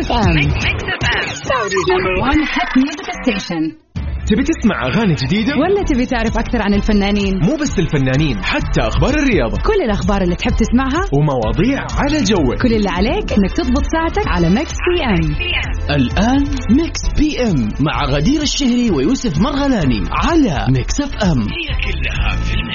[0.00, 0.36] FM
[1.50, 3.62] Saudi's number one hit music station.
[4.26, 9.14] تبي تسمع أغاني جديدة؟ ولا تبي تعرف أكثر عن الفنانين؟ مو بس الفنانين حتى أخبار
[9.14, 14.28] الرياضة كل الأخبار اللي تحب تسمعها ومواضيع على جوك كل اللي عليك إنك تضبط ساعتك
[14.28, 15.36] على Mix PM
[15.90, 22.57] الآن Mix PM مع غدير الشهري ويوسف مرغلاني على Mix FM هي كلها في ال
[22.57, 22.69] Mix.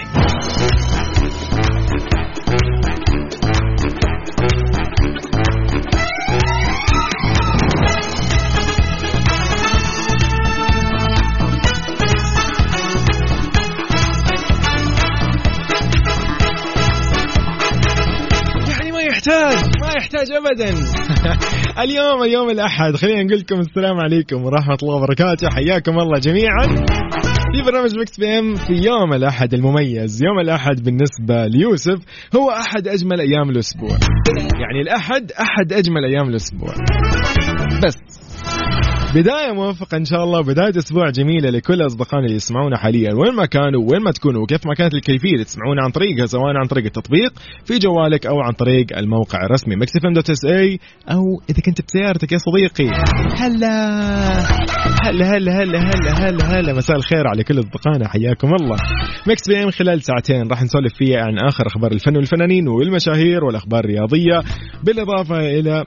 [19.27, 19.71] يحتاج.
[19.81, 20.69] ما يحتاج ابدا.
[21.83, 22.95] اليوم اليوم الأحد.
[22.95, 25.49] خلينا نقول لكم السلام عليكم ورحمة الله وبركاته.
[25.49, 26.85] حياكم الله جميعا.
[27.55, 30.23] في برنامج Mix PM في يوم الأحد المميز.
[30.23, 31.99] يوم الأحد بالنسبة ليوسف
[32.35, 33.97] هو أحد أجمل أيام الأسبوع.
[34.37, 36.73] يعني الأحد أحد أجمل أيام الأسبوع.
[37.85, 38.24] بس.
[39.15, 43.45] بداية موفقة إن شاء الله بداية أسبوع جميلة لكل أصدقائنا اللي يسمعونا حاليا وين ما
[43.45, 47.33] كانوا وين ما تكونوا وكيف ما كانت الكيفية تسمعونا عن طريقها سواء عن طريق التطبيق
[47.65, 50.79] في جوالك أو عن طريق الموقع الرسمي mixfm dot SA
[51.11, 52.89] أو إذا كنت بسيارتك يا صديقي.
[53.39, 53.75] هلا
[55.03, 58.77] هلا هلا هلا هلا هلا هلا مساء الخير على كل أصدقائنا حياكم الله.
[59.27, 64.43] Mix PM خلال ساعتين راح نسولف فيها عن آخر أخبار الفن والفنانين والمشاهير والأخبار الرياضية
[64.83, 65.83] بالإضافة إلى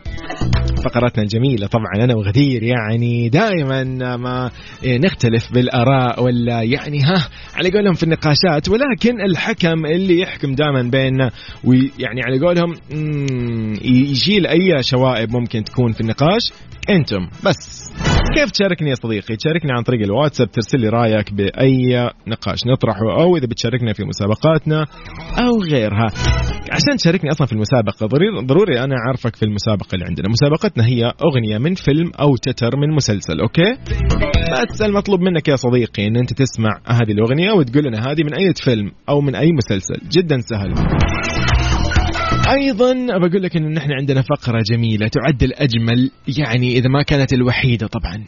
[0.84, 3.84] فقراتنا الجميلة طبعا أنا وغدير يعني دائما
[4.16, 4.50] ما
[4.84, 11.30] نختلف بالآراء ولا يعني ها على قولهم في النقاشات ولكن الحكم اللي يحكم دائما بيننا
[11.64, 12.74] ويعني على قولهم
[13.84, 16.52] يشيل أي شوائب ممكن تكون في النقاش
[16.90, 17.92] أنتم بس.
[18.34, 23.36] كيف تشاركني يا صديقي؟ تشاركني عن طريق الواتساب ترسل لي رأيك بأي نقاش نطرحه أو
[23.36, 24.86] إذا بتشاركنا في مسابقاتنا
[25.38, 26.06] أو غيرها.
[26.72, 28.06] عشان تشاركني أصلا في المسابقة
[28.46, 30.28] ضروري, أنا أعرفك في المسابقة اللي عندنا.
[30.28, 33.76] مسابقتنا هي أغنية من فيلم أو تتر من مسلسل أوكي؟
[34.72, 38.52] بس المطلوب منك يا صديقي أن أنت تسمع هذه الأغنية وتقول لنا هذه من أي
[38.64, 40.08] فيلم أو من أي مسلسل.
[40.08, 40.74] جدا سهل.
[42.50, 47.86] أيضا بقول لك إنه نحن عندنا فقرة جميلة تعد الأجمل يعني إذا ما كانت الوحيدة
[47.86, 48.24] طبعا.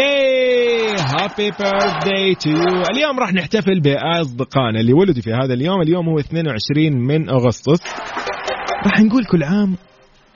[0.00, 5.82] yay happy birthday to you اليوم راح نحتفل بأصدقائنا اللي ولدوا في هذا اليوم.
[5.82, 7.80] اليوم هو 22 من أغسطس.
[8.86, 9.76] راح نقول كل عام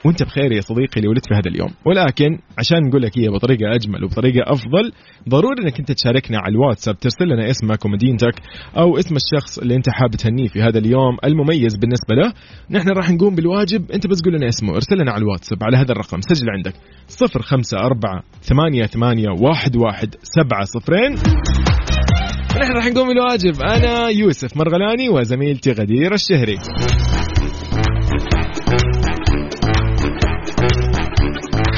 [0.05, 1.69] وأنت بخير يا صديقي اللي ولدت في هذا اليوم.
[1.85, 4.91] ولكن عشان نقول لك هي بطريقة أجمل وبطريقة أفضل
[5.29, 8.35] ضروري إنك أنت تشاركنا على الواتساب ترسل لنا اسمك ومدينتك
[8.77, 12.33] أو اسم الشخص اللي أنت حاب تهنيه في هذا اليوم المميز بالنسبة له.
[12.71, 15.91] نحن راح نقوم بالواجب أنت بس قول لنا اسمه ارسل لنا على الواتساب على هذا
[15.91, 16.21] الرقم.
[16.21, 16.73] سجل عندك
[17.21, 21.13] 054 ثمانية ثمانية واحد واحد سبعة صفرين.
[22.61, 23.61] نحن راح نقوم بالواجب.
[23.61, 26.57] أنا يوسف مرغلاني وزميلتي غدير الشهري.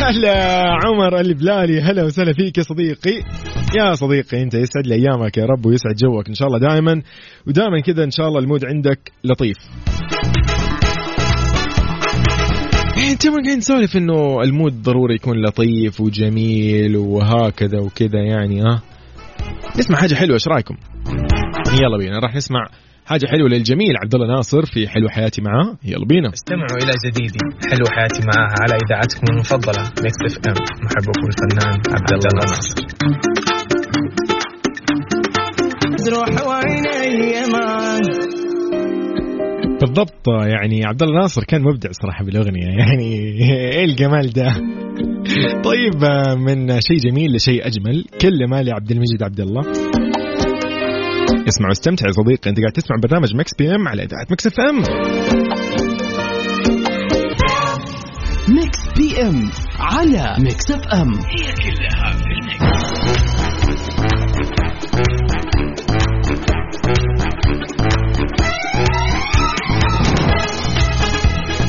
[0.07, 3.23] هلا عمر البلالي هلا وسهلا فيك يا صديقي.
[3.79, 7.01] يا صديقي انت يسعد لي ايامك يا رب ويسعد جوك إن شاء الله دائما.
[7.47, 9.57] ودائما كذا إن شاء الله ال mood عندك لطيف.
[13.11, 18.81] إنت ما قاعد نسولف إنه ال mood ضروري يكون لطيف وجميل وهكذا وكذا يعني ها؟
[19.79, 20.75] نسمع حاجة حلوة إيش رأيكم؟
[21.81, 22.67] يلا بينا راح نسمع
[23.07, 23.93] حاجة حلوة للجميل.
[24.03, 25.77] عبد الله ناصر في حلو حياتي معاه.
[25.83, 26.29] يلا بينا.
[26.33, 30.53] استمعوا إلى جديدي حلو حياتي معاه على إذاعتكم المفضلة Mix FM
[30.85, 32.75] محبكم الفنان عبد الله ناصر.
[36.05, 37.27] تروح وعيني
[39.81, 42.67] بالضبط يعني عبد الله ناصر كان مبدع صراحة بالأغنية.
[42.81, 43.13] يعني
[43.73, 44.53] إيه الجمال ده؟
[45.63, 46.05] طيب
[46.37, 49.61] من شيء جميل لشيء أجمل كل ما لعبد المجيد عبد الله
[51.47, 52.49] اسمع واستمتع يا صديقي.
[52.49, 54.77] انت قاعد تسمع برنامج Mix PM على إذاعة Mix FM.
[58.47, 59.49] Mix PM
[59.79, 61.13] على Mix FM.
[61.13, 63.07] هي كلها في ال mix.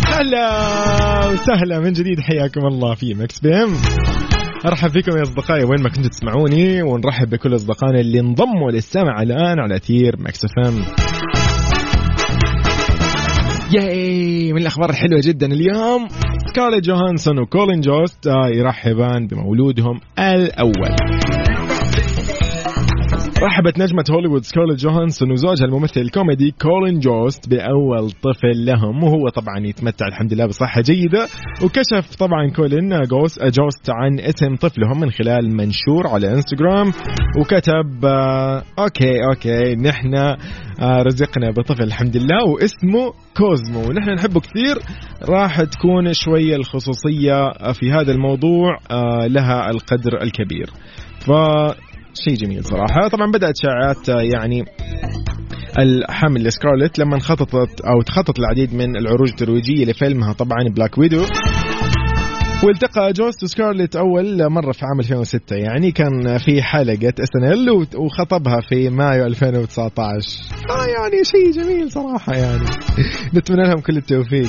[0.06, 3.74] هلا وسهلا من جديد حياكم الله في Mix PM.
[4.66, 9.58] أرحب فيكم يا أصدقائي وين ما كنتوا تسمعوني ونرحب بكل أصدقائنا اللي انضموا للسمع الآن
[9.58, 10.82] على أثير Mix FM.
[13.72, 16.08] yay من الأخبار الحلوة جدا اليوم
[16.48, 21.37] سكارليت جوهانسون وكولين جوست يرحبان بمولودهم الأول.
[23.42, 29.04] رحبت نجمة هوليوود سكارلت جوهانسون وزوجها الممثل الكوميدي كولين جوست بأول طفل لهم.
[29.04, 31.26] وهو طبعا يتمتع الحمد لله بصحة جيدة.
[31.64, 36.86] وكشف طبعا كولين جوست, جوست عن اسم طفلهم من خلال منشور على إنستغرام.
[37.40, 43.88] وكتب آه okay okay نحن آه رزقنا بطفل الحمد لله واسمه كوزمو.
[43.88, 44.76] ونحن نحبه كثير.
[45.28, 50.70] راح تكون شوية الخصوصية في هذا الموضوع آه لها القدر الكبير.
[51.18, 51.30] ف
[52.14, 53.08] شيء جميل صراحة.
[53.08, 54.64] طبعا بدأت شائعات يعني
[55.78, 61.24] الحمل لسكارلت لما خططت أو تخطط العديد من العروض الترويجية لفيلمها طبعا Black Widow.
[62.64, 68.90] والتقى جوست وسكارلت أول مرة في عام 2006 يعني كان في حلقة SNL وخطبها في
[68.90, 69.98] مايو 2019
[70.70, 72.64] آه يعني شيء جميل صراحة يعني.
[73.34, 74.48] نتمنى لهم كل التوفيق.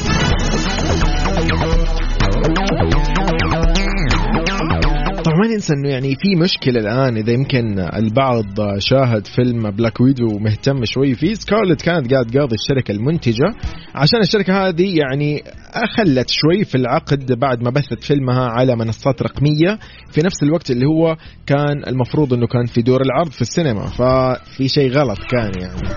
[5.60, 8.46] ننسى أنه يعني في مشكلة الآن إذا يمكن البعض
[8.78, 11.34] شاهد فيلم بلاك ويدو ومهتم شوي فيه.
[11.34, 13.54] سكارلت كانت قاعد تقاضي الشركة المنتجة.
[13.96, 19.80] عشان الشركة هذه يعني أخلت شوي في العقد بعد ما بثت فيلمها على منصات رقمية.
[20.12, 21.16] في نفس الوقت اللي هو
[21.46, 23.86] كان المفروض إنه كان في دور العرض في السينما.
[23.86, 25.90] ففي شيء غلط كان يعني.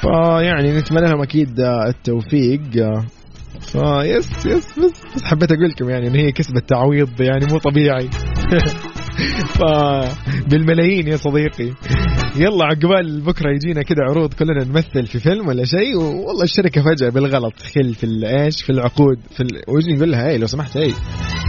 [0.00, 2.60] فيعني نتمنى لهم أكيد التوفيق.
[3.60, 7.58] ف yes yes بس, بس حبيت أقول لكم يعني إن هي كسبت تعويض يعني مو
[7.58, 8.10] طبيعي.
[10.50, 11.72] بالملايين يا صديقي.
[12.36, 17.08] يلا عقبال بكرة يجينا كذا عروض كلنا نمثل في فيلم ولا شيء والله الشركة فجأة
[17.08, 17.54] بالغلط.
[17.74, 19.18] خل في إيش؟ في العقود.
[19.30, 19.62] في ال...
[19.68, 20.92] ويجي يقول لها اي لو سمحت اي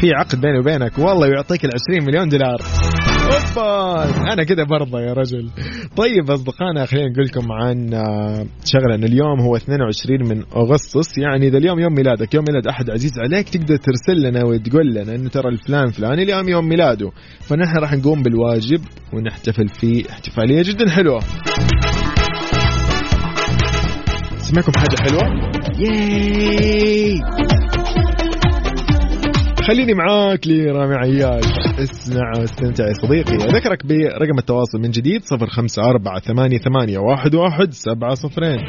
[0.01, 0.99] في عقد بيني وبينك.
[0.99, 2.61] والله يعطيك ال 20 مليون دولار.
[3.31, 5.49] اوبا أنا كذا برضى يا رجل.
[5.97, 7.89] طيب أصدقائنا خلينا نقول لكم عن
[8.65, 9.41] شغله ان اليوم.
[9.41, 11.17] هو 22 من أغسطس.
[11.17, 15.15] يعني إذا اليوم يوم ميلادك يوم ميلاد أحد عزيز عليك تقدر ترسل لنا وتقول لنا
[15.15, 17.11] انه ترى الفلان فلاني اليوم يوم ميلاده.
[17.39, 18.81] فنحن راح نقوم بالواجب
[19.13, 21.19] ونحتفل فيه احتفالية جدا حلوة.
[24.37, 25.23] سمعكم حاجة حلوة؟
[25.79, 27.19] yay!
[29.71, 31.45] خليني معاك لرامي عياش.
[31.79, 33.35] اسمع واستمتع يا صديقي.
[33.35, 38.59] أذكرك برقم التواصل من جديد صفر خمسة أربعة ثمانية, ثمانية واحد, واحد سبعة صفرين.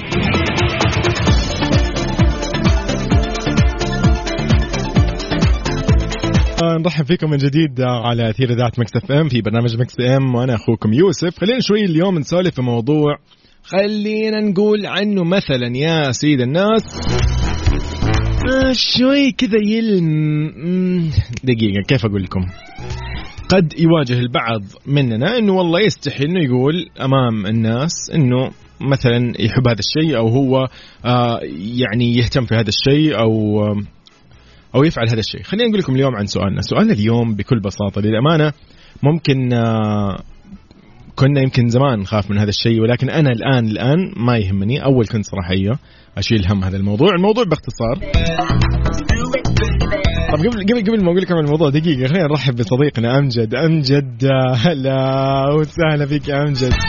[6.62, 10.92] نرحب فيكم من جديد على أثير إذاعة Mix FM في برنامج Mix PM وأنا أخوكم
[10.92, 11.38] يوسف.
[11.38, 13.16] خلينا شوي اليوم نسولف في موضوع
[13.64, 17.00] خلينا نقول عنه مثلا يا سيد الناس.
[18.48, 21.10] آه شوي كذا يلم
[21.44, 22.40] دقيقة كيف أقول لكم؟
[23.48, 28.50] قد يواجه البعض مننا أنه والله يستحي أنه يقول أمام الناس أنه
[28.80, 30.68] مثلا يحب هذا الشيء أو هو
[31.04, 31.40] آه
[31.78, 33.76] يعني يهتم في هذا الشيء أو آه
[34.74, 35.42] أو يفعل هذا الشيء.
[35.42, 36.60] خلينا نقول لكم اليوم عن سؤالنا.
[36.60, 38.52] سؤالنا اليوم بكل بساطة للأمانة
[39.02, 39.48] ممكن
[41.16, 44.84] كنا يمكن زمان نخاف من هذا الشيء ولكن أنا الآن الآن ما يهمني.
[44.84, 45.78] أول كنت صراحة أيوه
[46.18, 47.08] أشيل هم هذا الموضوع.
[47.16, 47.96] الموضوع باختصار.
[50.32, 53.54] طب قبل قبل قبل ما أقول لكم الموضوع دقيقة خلينا نرحب بصديقنا أمجد.
[53.54, 56.72] أمجد هلا وسهلا فيك يا أمجد.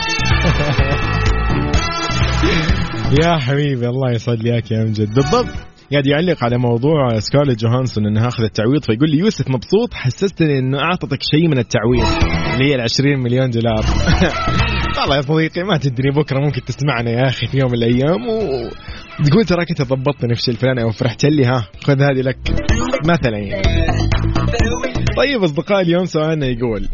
[3.22, 5.14] يا حبيبي الله يسعد لياك يا أمجد.
[5.14, 5.48] بالضبط.
[5.92, 10.78] قاعد يعلق على موضوع سكارلت جوهانسون إنها أخذت تعويض فيقول لي يوسف مبسوط حسستني إنه
[10.78, 12.43] أعطتك شيء من التعويض.
[12.54, 13.84] اللي هي ال 20 مليون دولار.
[15.00, 19.44] والله يا صديقي ما تدري بكرة ممكن تسمعنا يا أخي في يوم من الأيام وتقول
[19.44, 22.38] تراك أنت ضبطتني في الشيء الفلاني أو فرحت لي ها؟ خذ هذه لك
[23.06, 23.38] مثلا.
[23.38, 23.62] يعني
[25.16, 26.88] طيب اصدقائي اليوم سؤالنا يقول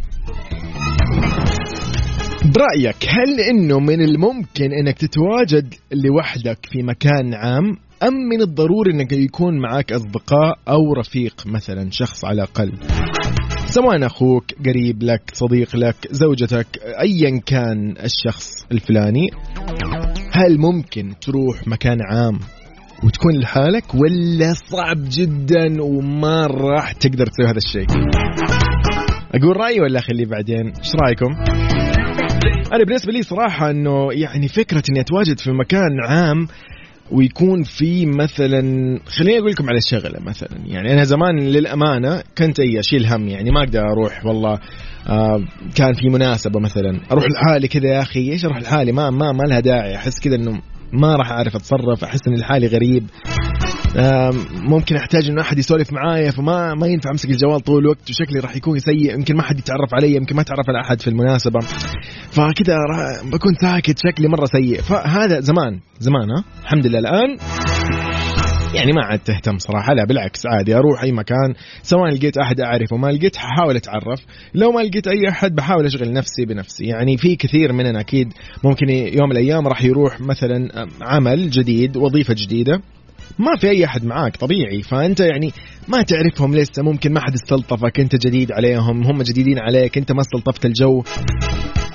[2.45, 9.13] برأيك هل إنه من الممكن إنك تتواجد لوحدك في مكان عام أم من الضروري إنك
[9.13, 12.73] يكون معك أصدقاء أو رفيق مثلا شخص على الأقل؟
[13.71, 16.67] سواء أخوك قريب لك صديق لك زوجتك
[17.01, 19.31] ايا كان الشخص الفلاني
[20.33, 22.39] هل ممكن تروح مكان عام
[23.05, 27.87] وتكون لحالك ولا صعب جدا وما راح تقدر تسوي هذا الشيء؟
[29.35, 31.33] أقول رأيي ولا أخليه بعدين؟ إيش رأيكم؟
[32.73, 36.47] أنا بالنسبة لي صراحة إنه يعني فكرة إني أتواجد في مكان عام
[37.13, 38.63] ويكون في مثلا
[39.07, 40.59] خليني أقول لكم على شغله مثلا.
[40.67, 44.59] يعني أنا زمان للأمانة كنت أي أشيل هم يعني ما أقدر أروح والله
[45.09, 45.45] آه
[45.77, 49.43] كان في مناسبة مثلا أروح لحالي كذا يا أخي إيش أروح لحالي؟ ما ما ما
[49.43, 49.97] لها داعي.
[49.97, 50.61] أحس كذا إنه
[50.93, 53.05] ما راح أعرف أتصرف أحس إن لحالي غريب.
[54.53, 58.57] ممكن أحتاج إنه أحد يسولف معايا فما ما ينفع أمسك الجوال طول الوقت وشكلي راح
[58.57, 61.61] يكون سيء يمكن ما حد يتعرف علي يمكن ما تعرف على أحد في المناسبة.
[62.31, 62.77] فكذا
[63.33, 64.81] بكون ساكت شكلي مرة سيء.
[64.81, 66.99] فهذا زمان زمان ها؟ الحمد لله.
[66.99, 67.37] الآن
[68.75, 70.75] يعني ما عاد تهتم صراحة لا بالعكس عادي.
[70.75, 74.21] أروح أي مكان سواء لقيت أحد أعرفه ما لقيت حاول أتعرف.
[74.55, 76.85] لو ما لقيت أي أحد بحاول أشغل نفسي بنفسي.
[76.85, 78.33] يعني في كثير مننا أكيد
[78.65, 82.81] ممكن يوم الأيام راح يروح مثلا عمل جديد وظيفة جديدة.
[83.39, 84.83] ما في أي أحد معاك طبيعي.
[84.83, 85.53] فأنت يعني
[85.89, 90.21] ما تعرفهم لسه ممكن ما حد استلطفك أنت جديد عليهم هم جديدين عليك أنت ما
[90.21, 91.03] استلطفت الجو.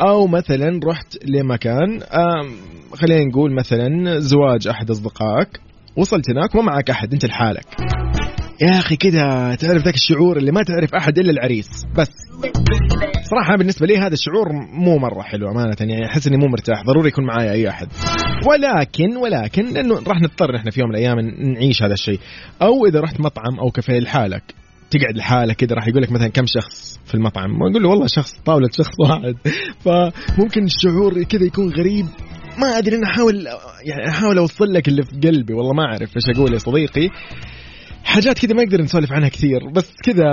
[0.02, 2.00] أو مثلا رحت لمكان
[2.94, 5.60] خلينا نقول مثلا زواج أحد أصدقائك
[5.98, 7.66] وصلت هناك وما معك أحد أنت لحالك.
[8.62, 12.12] يا أخي كذا تعرف ذاك الشعور اللي ما تعرف أحد إلا العريس بس.
[13.30, 17.08] صراحة بالنسبة لي هذا الشعور مو مرة حلو أمانة يعني أحس إني مو مرتاح ضروري
[17.08, 17.88] يكون معايا أي أحد.
[18.48, 21.20] ولكن ولكن لأنه راح نضطر إحنا في يوم من الأيام
[21.54, 22.20] نعيش هذا الشيء.
[22.62, 24.44] أو إذا رحت مطعم أو كافيه لحالك
[24.92, 28.32] تقعد لحالك كذا راح يقول لك مثلا كم شخص في المطعم؟ أقول له والله شخص
[28.46, 29.36] طاولة شخص واحد.
[29.80, 32.06] فممكن الشعور كذا يكون غريب.
[32.60, 33.48] ما أدري أنا أحاول
[33.86, 37.10] يعني أحاول أوصل لك اللي في قلبي والله ما أعرف إيش أقول يا صديقي.
[38.06, 40.26] حاجات كذا ما نقدر نسولف عنها كثير بس كذا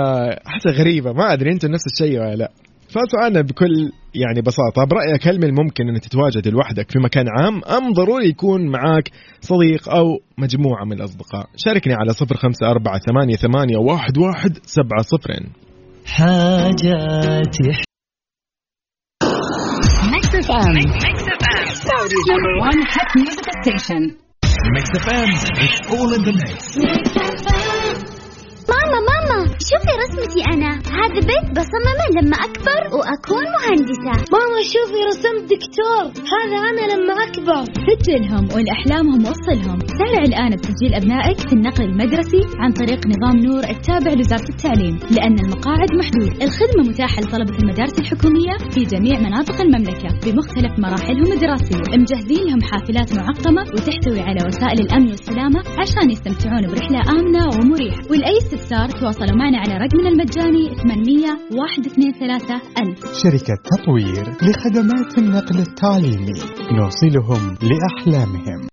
[0.47, 2.51] احسها غريبة ما أدري أنت نفس الشيء ولا لا
[2.89, 7.93] فسؤالنا بكل يعني بساطة برأيك هل من الممكن أن تتواجد لوحدك في مكان عام أم
[7.93, 9.11] ضروري يكون معك
[9.41, 15.01] صديق أو مجموعة من الأصدقاء شاركني على صفر خمسة أربعة ثمانية, ثمانية واحد, واحد سبعة
[15.01, 15.49] صفرين
[16.05, 17.83] حاجاتي
[20.13, 20.75] Mix FM.
[21.05, 21.65] Mix FM.
[21.87, 24.17] Saudi's number one hit music station.
[24.75, 25.29] Mix FM,
[25.63, 27.62] it's all in the mix.
[28.93, 29.32] ماما ماما
[29.69, 30.71] شوفي رسمتي أنا.
[30.99, 34.13] هذا بيت بصممه لما أكبر وأكون مهندسة.
[34.33, 36.03] ماما شوفي رسمت دكتور.
[36.33, 37.63] هذا أنا لما أكبر.
[37.87, 44.11] سجلهم ولأحلامهم وصلهم سارع الآن بتسجيل أبنائك في النقل المدرسي عن طريق نظام نور التابع
[44.13, 46.31] لوزارة التعليم لأن المقاعد محدود.
[46.43, 51.83] الخدمة متاحة لطلبة المدارس الحكومية في جميع مناطق المملكة بمختلف مراحلهم الدراسية.
[52.01, 58.01] مجهزين لهم حافلات معقمة وتحتوي على وسائل الأمن والسلامة عشان يستمتعون برحلة آمنة ومريحة.
[58.11, 66.39] ولأي استفسار تواصلوا معنا على رقمنا المجاني 800 123 ألف شركة تطوير لخدمات النقل التعليمي
[66.71, 68.67] نوصلهم لأحلامهم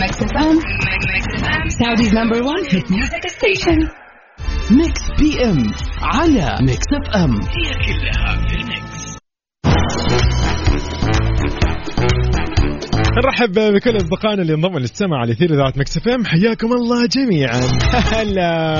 [0.00, 0.56] Mix FM.
[1.78, 3.78] Saudi's number one hit music station.
[4.70, 7.40] Mix PM على Mix FM
[13.16, 17.60] نرحب بكل أصدقائنا اللي انضموا للسمع على اثير إذاعة مكس حياكم الله جميعا.
[18.12, 18.74] هلا.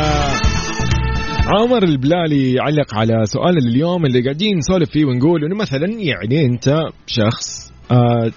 [1.46, 6.78] عمر البلالي يعلق على سؤال اليوم اللي قاعدين نسولف فيه ونقول إنه مثلا يعني أنت
[7.06, 8.30] شخص آه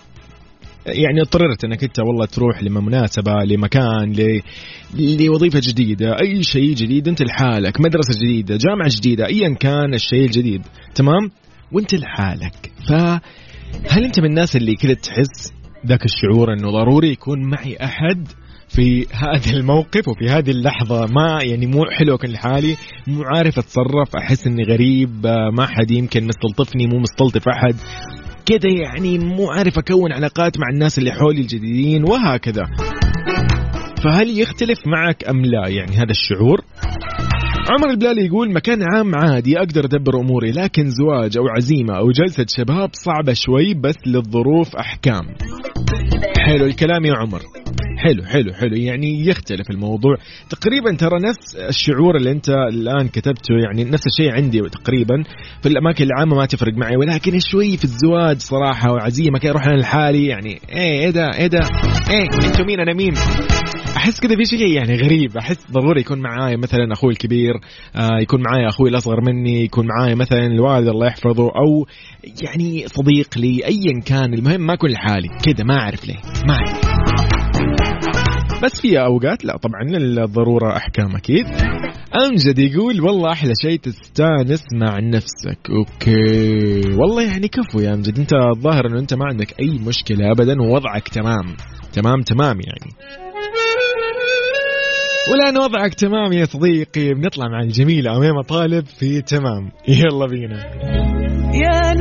[0.85, 4.41] يعني اضطررت إنك أنت والله تروح لمناسبة لمكان ل...
[5.25, 10.61] لوظيفة جديدة أي شيء جديد أنت لحالك مدرسة جديدة جامعة جديدة ايا كان الشيء الجديد
[10.95, 11.31] تمام؟
[11.71, 12.71] وأنت لحالك.
[12.89, 18.27] فهل أنت من الناس اللي كذا تحس ذاك الشعور إنه ضروري يكون معي أحد
[18.69, 21.05] في هذا الموقف وفي هذه اللحظة.
[21.05, 22.75] ما يعني مو حلو كل لحالي
[23.07, 27.75] مو عارف أتصرف أحس إني غريب ما حد يمكن مستلطفني مو مستلطف أحد.
[28.45, 32.67] كذا يعني مو عارف أكون علاقات مع الناس اللي حولي الجديدين وهكذا.
[34.03, 36.61] فهل يختلف معك أم لا؟ يعني هذا الشعور؟
[37.67, 42.45] عمر البلالي يقول مكان عام عادي أقدر أدبر أموري لكن زواج أو عزيمة أو جلسة
[42.57, 45.21] شباب صعبة شوي بس للظروف أحكام.
[46.37, 47.41] حلو الكلام يا عمر.
[47.97, 48.75] حلو حلو حلو.
[48.75, 50.15] يعني يختلف الموضوع.
[50.49, 55.23] تقريبا ترى نفس الشعور اللي أنت الآن كتبته يعني نفس الشيء عندي تقريبا.
[55.61, 59.81] في الأماكن العامة ما تفرق معي ولكن شوي في الزواج صراحة وعزيمة كذا أروح أنا
[59.81, 61.59] لحالي يعني إيه إيه ده إيه ده
[62.09, 63.13] إيه أنتوا مين؟ أنا مين؟
[63.99, 65.37] أحس كذا في شيء يعني غريب.
[65.37, 67.53] أحس ضروري يكون معاي مثلا أخوي الكبير
[67.95, 71.85] آه يكون معاي أخوي الأصغر مني يكون معاي مثلا الوالد الله يحفظه أو
[72.43, 74.33] يعني صديق لي ايا كان.
[74.33, 75.27] المهم ما أكون لحالي.
[75.27, 76.15] كذا ما أعرف ليه.
[76.47, 76.79] ما أعرف.
[78.63, 81.45] بس في أوقات لا طبعا الضرورة أحكام أكيد.
[82.25, 85.59] امجد يقول والله أحلى شيء تستانس مع نفسك.
[85.69, 86.81] أوكي.
[86.97, 91.07] والله يعني كفو يا امجد أنت الظاهر إنه أنت ما عندك أي مشكلة ابدا ووضعك
[91.07, 91.55] تمام.
[91.93, 93.28] تمام تمام يعني.
[95.27, 97.13] ولان وضعك تمام يا صديقي.
[97.13, 99.71] بنطلع مع الجميلة أميمة طالب في تمام.
[99.87, 100.57] يلا بينا.
[101.53, 101.93] يا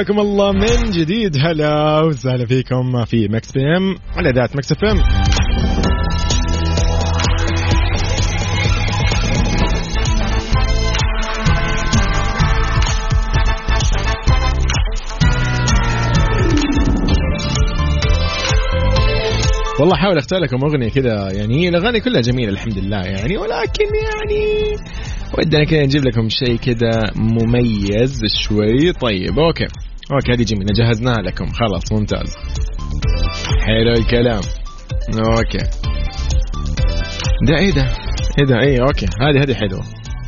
[0.00, 1.36] حياكم الله من جديد.
[1.36, 4.98] هلا وسهلا فيكم في Mix PM على إذاعة Mix FM.
[19.80, 24.76] والله حاول أختار لكم أغنية كذا يعني الأغاني كلها جميلة الحمد لله يعني ولكن يعني
[25.38, 28.92] ودنا كذا نجيب لكم شيء كذا مميز شوي.
[28.92, 29.66] طيب okay.
[30.12, 30.72] okay هذه جميلة.
[30.76, 31.46] جهزناها لكم.
[31.46, 32.34] خلاص ممتاز.
[33.66, 34.40] حلو الكلام.
[35.14, 35.58] okay.
[37.48, 37.86] ده إيه ده؟
[38.38, 39.06] إيه ده؟ إيه okay.
[39.20, 39.82] هذه هذه حلوة.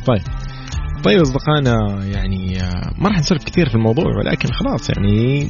[0.05, 0.21] طيب.
[1.03, 2.57] طيب أصدقائنا يعني
[2.97, 5.47] ما راح نسولف كثير في الموضوع ولكن خلاص يعني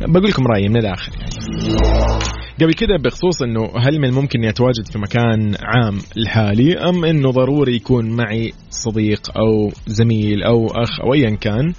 [0.00, 1.76] بقول لكم رأيي من الآخر يعني.
[2.60, 7.30] قبل كده بخصوص إنه هل من الممكن إني أتواجد في مكان عام لحالي أم إنه
[7.30, 11.72] ضروري يكون معي صديق أو زميل أو أخ أو ايا كان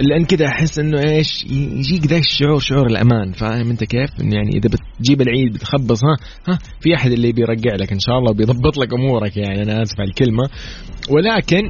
[0.00, 4.50] لأن كذا أحس إنه إيش يجيك ذا الشعور شعور الأمان فاهم أنت كيف؟ إن يعني
[4.50, 6.16] إذا بتجيب العيد بتخبص ها
[6.48, 10.00] ها في أحد اللي بيرجع لك إن شاء الله وبيضبط لك أمورك يعني أنا آسف
[10.00, 10.44] على الكلمة
[11.10, 11.68] ولكن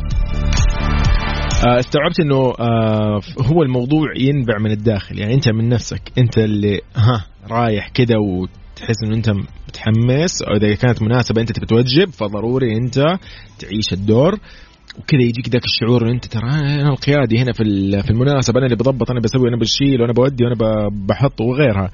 [1.67, 6.81] آه، استوعبت إنه آه، هو الموضوع ينبع من الداخل يعني أنت من نفسك أنت اللي
[6.97, 9.31] ها رايح كده وتحس إنه أنت
[9.69, 12.99] متحمس أو إذا كانت مناسبة أنت تبي توجب فضروري أنت
[13.59, 14.39] تعيش الدور
[14.99, 17.65] وكذا يجيك ذاك الشعور أنت ترى أنا القيادي هنا في
[18.03, 21.91] في المناسبة أنا اللي بضبط أنا بسوي أنا بشيل وأنا بودي وأنا بحط وغيرها.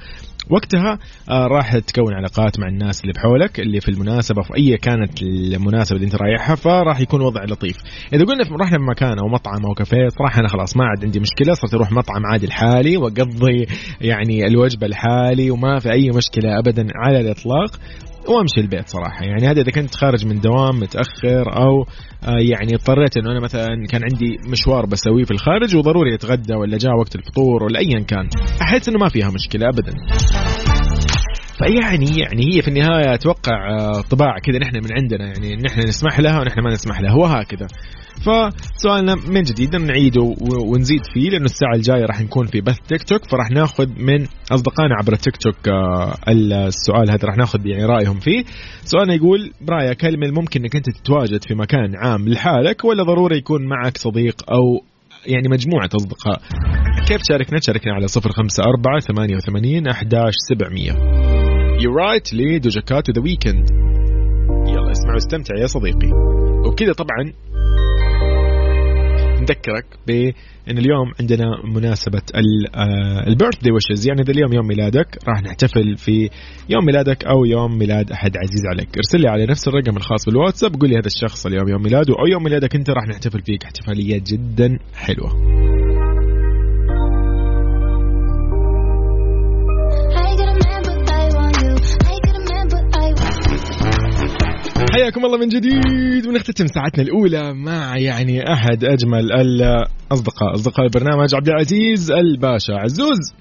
[0.50, 0.98] وقتها
[1.30, 5.96] آه راح تكون علاقات مع الناس اللي بحولك اللي في المناسبة في أي كانت المناسبة
[5.96, 7.76] اللي أنت رايحها فراح يكون وضع لطيف.
[8.12, 11.20] إذا قلنا رحنا في مكان أو مطعم أو كافيه صراحة أنا خلاص ما عاد عندي
[11.20, 13.66] مشكلة صرت أروح مطعم عادي لحالي وأقضي
[14.00, 17.70] يعني الوجبة لحالي وما في أي مشكلة ابدا على الإطلاق.
[18.28, 19.24] وامشي البيت صراحة.
[19.24, 21.82] يعني هذا إذا كنت خارج من دوام متأخر أو
[22.24, 26.78] آه، يعني اضطريت إنه أنا مثلا كان عندي مشوار بسويه في الخارج وضروري أتغدى ولا
[26.78, 28.28] جاء وقت الفطور ولا ايا كان.
[28.62, 29.92] أحس إنه ما فيها مشكلة ابدا.
[31.58, 36.20] فيعني يعني هي في النهاية أتوقع آه، طباع كذا نحن من عندنا يعني نحن نسمح
[36.20, 37.14] لها ونحن ما نسمح لها.
[37.14, 37.66] وهكذا
[38.20, 40.34] فسؤالنا من جديد نعيده
[40.66, 44.94] ونزيد فيه لأنه الساعة الجاية راح نكون في بث تيك توك فراح ناخذ من أصدقائنا
[44.94, 48.44] عبر التيك توك آه، السؤال هذا راح ناخذ يعني رأيهم فيه.
[48.84, 53.36] سؤالنا يقول برايك هل من الممكن إنك أنت تتواجد في مكان عام لحالك ولا ضروري
[53.36, 54.84] يكون معك صديق أو
[55.26, 56.40] يعني مجموعة أصدقاء؟
[57.08, 61.14] كيف تشاركنا؟ تشاركنا على 054 88 11700
[61.80, 63.70] You Right ل Doja Cat The Weeknd
[64.68, 66.10] يلا اسمع واستمتع يا صديقي.
[66.66, 67.32] وبكذا طبعا
[69.40, 72.22] نذكرك بان اليوم عندنا مناسبة
[73.26, 76.30] البيرث داي ويشز يعني إذا اليوم يوم ميلادك راح نحتفل في
[76.68, 78.96] يوم ميلادك أو يوم ميلاد أحد عزيز عليك.
[78.96, 82.26] ارسل لي على نفس الرقم الخاص بالواتساب قول لي هذا الشخص اليوم يوم ميلاده أو
[82.26, 83.64] يوم ميلادك أنت راح نحتفل فيك.
[83.64, 85.30] احتفالية جدا حلوة.
[94.94, 101.48] حياكم الله من جديد ونختتم ساعتنا الأولى مع يعني أحد أجمل الاصدقاء أصدقاء البرنامج عبد
[101.48, 102.72] العزيز الباشا.
[102.74, 103.34] عزوز!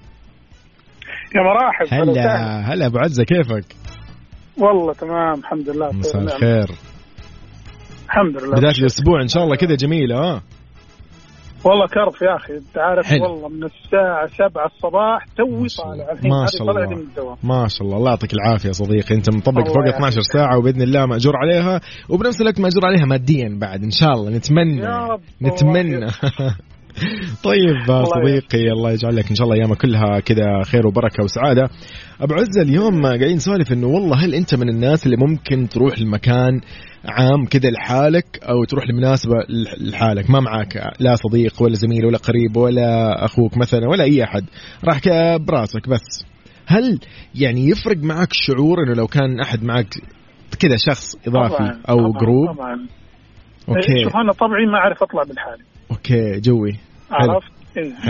[1.35, 3.75] يا مراحب هلا هلا أبو عزة كيفك؟
[4.57, 6.67] والله تمام الحمد لله مساء الخير.
[8.05, 10.41] الحمد لله بداية الأسبوع إن شاء الله كذا جميلة آه
[11.65, 13.23] والله كرف يا أخي أنت عارف حلو.
[13.23, 16.31] والله من الساعة 7 الصباح توي طالع الحين.
[16.31, 16.89] ما شاء الله.
[16.89, 17.37] من الدوام.
[17.43, 17.97] ما شاء الله.
[17.97, 19.15] الله يعطيك العافية يا صديقي.
[19.15, 21.81] أنت مطبق فوق 12 ساعة وبإذن الله مأجور عليها.
[22.09, 24.29] وبنفس الوقت مأجور عليها ماديا بعد إن شاء الله.
[24.29, 24.81] نتمنى.
[24.81, 25.21] يا رب.
[25.41, 26.07] نتمنى.
[27.43, 31.69] طيب صديقي الله يجعل لك إن شاء الله أيامك كلها كذا خير وبركة وسعادة.
[32.21, 36.61] أبو عزة اليوم قاعدين نسولف إنه والله هل أنت من الناس اللي ممكن تروح لمكان
[37.05, 39.35] عام كذا لحالك أو تروح لمناسبة
[39.79, 44.45] لحالك؟ ما معك لا صديق ولا زميل ولا قريب ولا أخوك مثلا ولا أي أحد.
[44.85, 44.99] راح
[45.37, 46.25] براسك بس.
[46.67, 46.99] هل
[47.35, 49.87] يعني يفرق معك الشعور إنه لو كان أحد معك
[50.59, 52.87] كذا شخص إضافي طبعاً أو طبعاً جروب طبعا.
[53.69, 54.03] okay.
[54.03, 56.71] شوف أنا طبعي ما أعرف أطلع بالحالي okay جوي.
[57.11, 57.53] عرفت.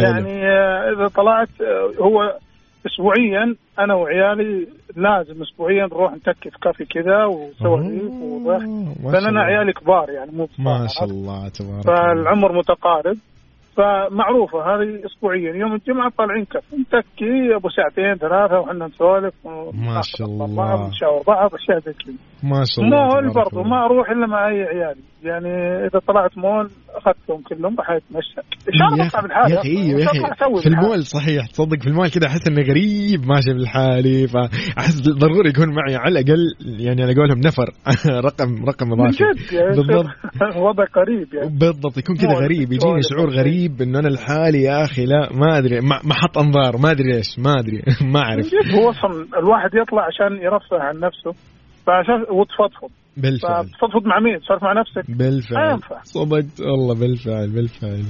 [0.04, 2.38] يعني آه، إذا طلعت آه، هو
[2.86, 8.68] اسبوعيا أنا وعيالي لازم اسبوعيا نروح نتكي في كافي كذا وسواليف وضحك
[9.14, 13.16] لأن أنا عيالي كبار يعني مو ما شاء الله تبارك فالعمر متقارب.
[13.78, 15.54] فمعروفة هذه اسبوعيا.
[15.56, 16.74] يوم الجمعة طالعين كف.
[16.74, 19.34] نتكي أبو ساعتين ثلاثة وحنا نسولف
[19.74, 20.88] ما شاء الله.
[20.88, 22.14] نشاور بعض أشياء زي كذا.
[22.44, 25.02] ما شاء الله برضه ما أروح إلا مع أي عيالي.
[25.24, 28.42] يعني إذا طلعت مول أخذتهم كلهم راح أتمشى.
[28.70, 31.88] إن شاء الله اطلع بالحالي يا أخي أيوه يا أخي في المول صحيح تصدق في
[31.88, 36.44] المول كذا أحس اني غريب ماشي بالحالي فاحس ضروري يكون معي على الأقل
[36.80, 37.66] يعني على قولهم نفر
[38.28, 40.06] رقم رقم اضافي يعني بالضبط.
[40.68, 41.50] وضع قريب يعني.
[41.50, 45.82] بالضبط يكون كذا غريب يجيني شعور غريب إنه أنا لحالي يا أخي لا ما أدري
[45.82, 47.84] ما حط أنظار ما أدري إيش ما أدري
[48.14, 48.46] ما أعرف.
[48.76, 51.34] هو أصلا الواحد يطلع عشان يرفه عن نفسه
[51.86, 52.90] فعشان وتفضفض.
[53.18, 53.66] بالفعل.
[53.66, 55.12] تفضفض مع مين؟ تسولف مع نفسك.
[55.12, 55.80] بالفعل.
[56.04, 58.04] صدقت والله بالفعل بالفعل.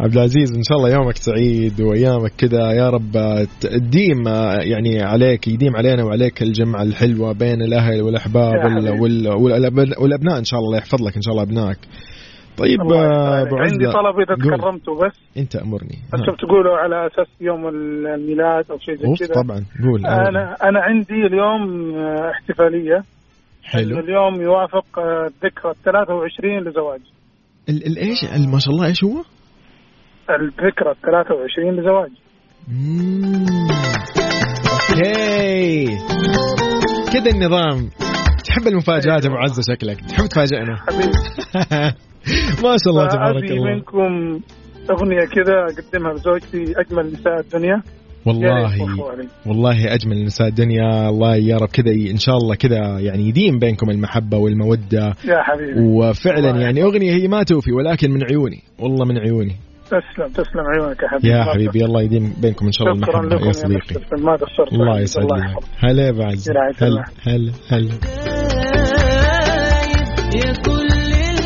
[0.00, 2.72] عبد العزيز إن شاء الله يومك سعيد وأيامك كذا.
[2.72, 3.12] يا رب
[3.60, 4.28] تديم
[4.72, 8.54] يعني عليك يديم علينا وعليك الجمعه الحلوة بين الأهل والأحباب
[9.98, 11.78] والأبناء إن شاء الله يحفظ لك إن شاء الله أبنائك.
[12.56, 15.18] طيب أبو عندي طلب إذا تكرمتوا بس.
[15.36, 15.98] أنت أمرني.
[16.14, 19.42] أنتم تقولوا على أساس يوم الميلاد أو شيء زي كذا.
[19.42, 19.64] طبعا.
[19.84, 20.06] قول.
[20.06, 21.94] أنا أنا عندي اليوم
[22.30, 23.02] احتفالية.
[23.62, 23.98] حلو.
[23.98, 27.12] اليوم يوافق الذكرى ال 23 لزواجي
[27.68, 29.22] الايش ما شاء الله إيش هو؟
[30.30, 32.22] الذكرى ال 23 لزواجي
[34.92, 35.84] أوكي.
[37.12, 37.90] كذا النظام.
[38.44, 41.12] تحب المفاجآت أبو عزة شكلك؟ تحب تفاجئنا؟ حبيبي.
[42.64, 43.74] ما شاء الله تبارك الله.
[43.74, 44.40] منكم
[44.90, 47.82] أغنية كذا أقدمها لزوجتي أجمل نساء الدنيا.
[48.26, 48.72] والله
[49.46, 51.08] والله أجمل نساء الدنيا.
[51.08, 55.14] الله يا رب كذا إن شاء الله كذا يعني يديم بينكم المحبة والمودة.
[55.24, 55.80] يا حبيبي.
[55.80, 58.62] وفعلا يعني أغنية هي ما توفي ولكن من عيوني.
[58.78, 59.56] والله من عيوني.
[59.86, 61.28] تسلم تسلم عيونك يا حبيبي.
[61.28, 63.08] يا حبيبي الله يديم بينكم إن شاء الله.
[63.08, 63.94] المحبه يا صديقي.
[64.18, 65.28] ما قصرت الله يسعدك
[65.78, 67.92] هلا يا بعز هلا هلا هلا.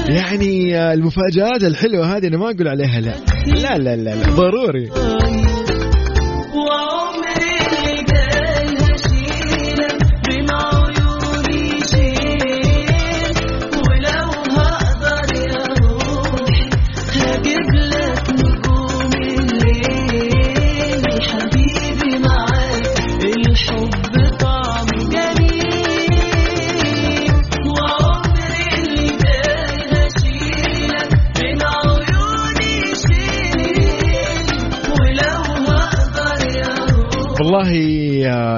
[0.08, 3.12] يعني المفاجآت الحلوة هذه أنا ما أقول عليها لا.
[3.46, 4.34] لا لا لا, لا.
[4.34, 4.90] ضروري.
[37.46, 37.72] والله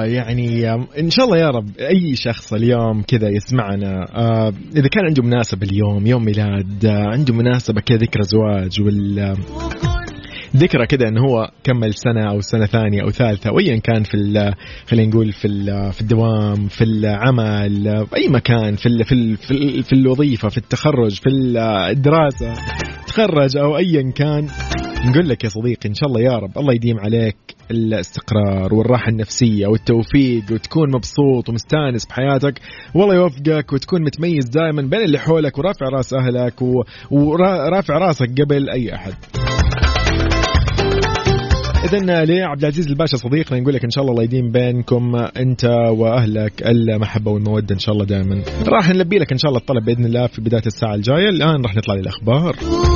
[0.05, 4.05] يعني إن شاء الله يا رب أي شخص اليوم كذا يسمعنا
[4.75, 9.35] إذا كان عنده مناسبة اليوم يوم ميلاد عنده مناسبة كذا ذكرى زواج وال
[10.55, 14.51] ذكرى كذا إنه هو كمل سنة أو سنة ثانية أو ثالثة وايا كان في
[14.87, 15.47] خلينا نقول في
[15.91, 20.49] في الدوام في العمل في أي مكان في ال في ال في, ال في الوظيفة
[20.49, 21.29] في التخرج في
[21.91, 22.53] الدراسة
[23.07, 24.47] تخرج أو ايا كان.
[25.05, 27.35] نقول لك يا صديقي إن شاء الله يا رب الله يديم عليك
[27.71, 32.59] الاستقرار والراحة النفسية والتوفيق وتكون مبسوط ومستانس بحياتك.
[32.95, 36.61] والله يوفقك وتكون متميز دائما بين اللي حولك ورافع رأس أهلك
[37.11, 39.13] ورافع رأسك قبل أي أحد.
[41.83, 46.67] اذا لعبد العزيز الباشا صديقنا نقول لك إن شاء الله الله يديم بينكم أنت وأهلك
[46.67, 48.43] المحبة والمودة إن شاء الله دائما.
[48.67, 51.29] راح نلبي لك إن شاء الله الطلب بإذن الله في بداية الساعة الجاية.
[51.29, 52.55] الآن راح نطلع للأخبار.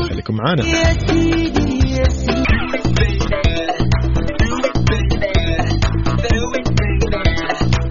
[0.10, 0.64] خليكم معنا
[2.10, 2.43] see.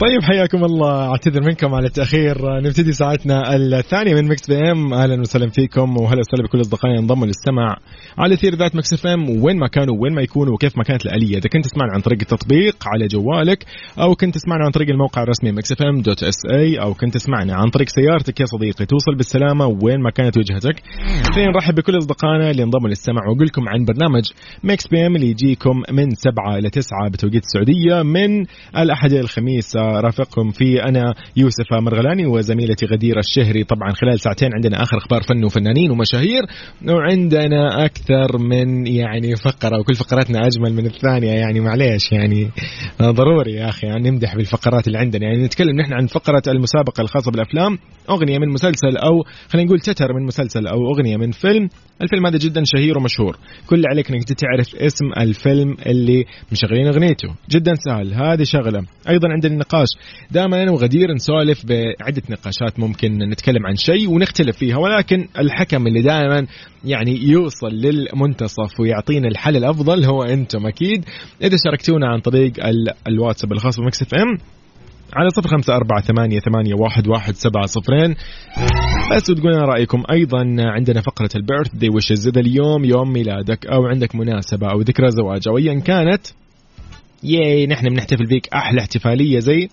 [0.03, 1.11] طيب حياكم الله.
[1.11, 2.37] اعتذر منكم على التأخير.
[2.61, 4.95] نبتدي ساعتنا الثانية من Mix PM.
[4.95, 7.77] أهلا وسهلا فيكم واهلا وسهلا بكل أصدقائي انضموا للسمع
[8.19, 9.43] على أثير إذاعة Mix FM.
[9.43, 11.39] وين ما كانوا وين ما يكونوا وكيف ما كانت الآلية.
[11.39, 13.65] إذا كنت تسمعنا عن طريق التطبيق على جوالك
[13.99, 17.71] أو كنت تسمعنا عن طريق الموقع الرسمي Mix FM dot SA أو كنت تسمعنا عن
[17.71, 18.87] طريق سيارتك يا صديقي.
[18.87, 20.83] توصل بالسلامة وين ما كانت وجهتك.
[21.35, 23.23] خلينا نرحب بكل أصدقائنا اللي انضموا للسمع.
[23.29, 24.25] وأقول لكم عن برنامج
[24.65, 28.45] Mix PM اللي يجيكم من 7 إلى 9 بتوقيت السعودية من
[28.77, 33.65] الأحد إلى الخميس رافقكم في أنا يوسف مرغلاني وزميلتي غدير الشهري.
[33.65, 36.43] طبعا خلال ساعتين عندنا آخر أخبار فن وفنانين ومشاهير.
[36.89, 41.33] وعندنا أكثر من يعني فقرة وكل فقراتنا أجمل من الثانية.
[41.33, 42.51] يعني معليش يعني
[43.03, 45.27] ضروري يا أخي يعني نمدح بالفقرات اللي عندنا.
[45.27, 47.79] يعني نتكلم نحن عن فقرة المسابقة الخاصة بالأفلام.
[48.11, 51.69] أغنية من مسلسل أو خلينا نقول تتر من مسلسل أو أغنية من فيلم.
[52.03, 53.37] الفيلم هذا جدا شهير ومشهور.
[53.67, 57.29] كل اللي عليك إنك تعرف اسم الفيلم اللي مشغلين أغنيته.
[57.51, 58.15] جدا سهل.
[58.15, 58.85] هذه شغلة.
[59.09, 60.31] أيضا عندنا النقاش.
[60.31, 66.03] دائما أنا وغدير نسولف بعدة نقاشات ممكن نتكلم عن شيء ونختلف فيها ولكن الحكم اللي
[66.03, 66.47] دائما
[66.85, 71.05] يعني يوصل للمنتصف ويعطينا الحل الأفضل هو أنتم أكيد.
[71.43, 72.53] إذا شاركتونا عن طريق
[73.09, 74.39] الواتساب الخاص ب Mix FM
[75.17, 78.15] على صفر خمسة أربعة ثمانية, ثمانية واحد, واحد سبعة صفرين.
[79.17, 84.15] بس وتقولون رأيكم؟ أيضا عندنا فقرة ال birthday wishes إذا اليوم يوم ميلادك أو عندك
[84.15, 86.27] مناسبة أو ذكرى زواج أو أيا كانت.
[87.25, 89.69] yay نحن بنحتفل فيك أحلى احتفالية زي؟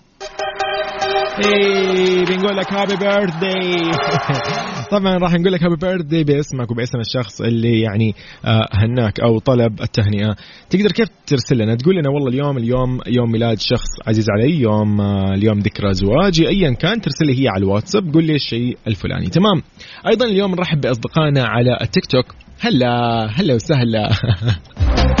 [1.46, 3.90] اي بنقول لك happy birthday
[4.92, 9.82] طبعا راح نقول لك happy birthday باسمك وباسم الشخص اللي يعني آه، هناك أو طلب
[9.82, 10.36] التهنئة.
[10.70, 15.00] تقدر كيف ترسل لنا؟ تقول لنا والله اليوم اليوم يوم ميلاد شخص عزيز علي يوم
[15.00, 19.26] آه، اليوم ذكرى زواجي ايا كان ترسل لي هي على الواتساب قول لي الشيء الفلاني.
[19.26, 19.62] تمام.
[20.06, 22.26] أيضا اليوم نرحب بأصدقائنا على التيك توك.
[22.60, 24.10] هلا هلا وسهلا.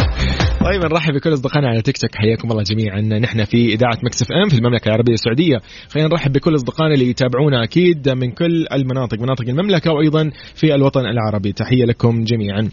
[0.64, 2.14] طيب نرحب بكل أصدقائنا على تيك توك.
[2.14, 3.00] حياكم الله جميعا.
[3.00, 5.56] نحن في إذاعة مكسف أم في المملكة العربية السعودية.
[5.88, 11.00] خلينا نرحب بكل أصدقائنا اللي يتابعونا أكيد من كل المناطق مناطق المملكة وأيضا في الوطن
[11.00, 11.52] العربي.
[11.52, 12.68] تحية لكم جميعا.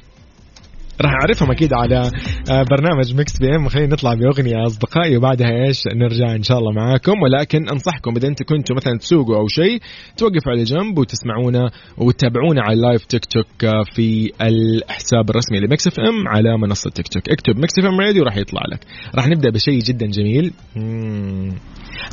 [1.01, 2.11] راح أعرفهم أكيد على
[2.51, 7.21] آه، برنامج Mix PM خلينا نطلع بأغنية أصدقائي وبعدها إيش نرجع إن شاء الله معاكم.
[7.21, 9.79] ولكن أنصحكم إذا أنتم كنتوا مثلا تسوقوا أو شيء
[10.17, 15.99] توقفوا على جنب وتسمعونا وتتابعونا على ال live تيك توك في الحساب الرسمي ل Mix
[15.99, 18.79] FM على منصة تيك توك اكتب Mix FM Radio راح يطلع لك.
[19.15, 20.53] راح نبدأ بشيء جدا جميل.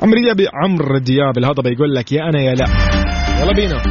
[0.02, 2.66] عمرو دياب عمرو دياب الهضبة يقول لك يا أنا يا لا.
[3.40, 3.82] يلا بينا.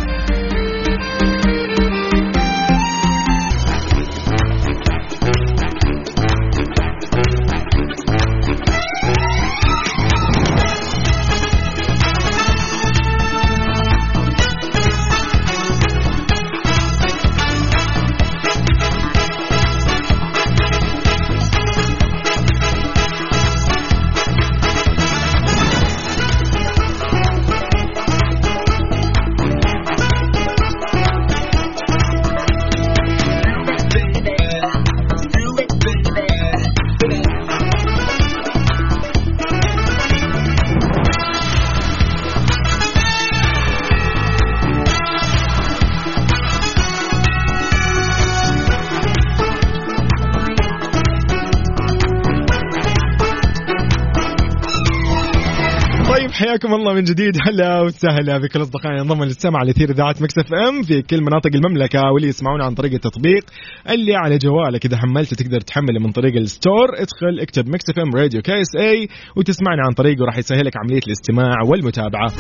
[56.74, 57.34] حياكم الله من جديد.
[57.48, 62.28] هلا وسهلا بكل أصدقائنا انضموا للسمع لأثير إذاعة Mix FM في كل مناطق المملكة واللي
[62.28, 63.44] يسمعونا عن طريق التطبيق
[63.90, 64.86] اللي على جوالك.
[64.86, 69.08] إذا حملته تقدر تحمله من طريق ال store ادخل اكتب Mix FM Radio KSA
[69.38, 72.32] وتسمعنا عن طريقه راح يسهلك عملية الاستماع والمتابعة.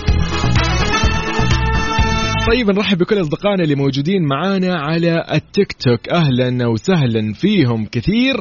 [2.47, 6.09] طيب نرحب بكل أصدقائنا اللي موجودين معانا على التيك توك.
[6.09, 8.35] أهلا وسهلا فيهم كثير.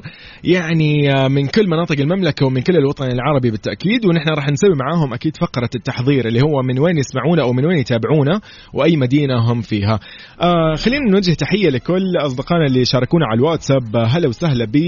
[0.44, 5.36] يعني من كل مناطق المملكة ومن كل الوطن العربي بالتأكيد ونحن راح نسوي معاهم أكيد
[5.36, 8.40] فقرة التحضير اللي هو من وين يسمعونا أو من وين يتابعونا
[8.74, 10.00] وأي مدينة هم فيها.
[10.40, 13.96] آه خلينا نوجه تحية لكل أصدقائنا اللي شاركونا على الواتساب.
[13.96, 14.78] هلا وسهلا ب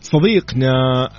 [0.00, 0.72] صديقنا.